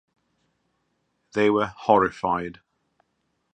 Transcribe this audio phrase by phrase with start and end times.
[1.33, 2.59] They were horrified.